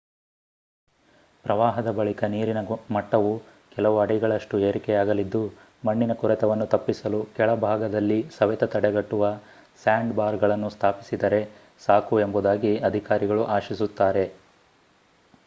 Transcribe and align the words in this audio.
ಪ್ರವಾಹದ 1.45 1.89
ಬಳಿಕ 1.91 2.23
ನೀರಿನ 2.25 2.61
ಮಟ್ಟವು 2.91 3.33
ಕೆಲವು 3.75 3.97
ಅಡಿಗಳಷ್ಟು 3.99 4.59
ಏರಿಕೆಯಾಗಲಿದ್ದು 4.59 5.41
ಮಣ್ಣಿನ 5.85 6.13
ಕೊರೆತವನ್ನು 6.13 6.67
ತಪ್ಪಿಸಲು 6.67 7.19
ಕೆಳಭಾಗದಲ್ಲಿ 7.35 8.19
ಸವೆತ 8.37 8.69
ತಡೆಗಟ್ಟುವ 8.73 9.29
ಸ್ಯಾಂಡ್‌ಬಾರ್‌ಗಳನ್ನು 9.81 10.69
ಸ್ಥಾಪಿಸಿದರೆ 10.69 11.41
ಸಾಕು 11.81 12.17
ಎಂಬುದಾಗಿ 12.19 12.73
ಅಧಿಕಾರಿಗಳು 12.89 13.45
ಆಶಿಸುತ್ತಾರೆ 13.57 14.25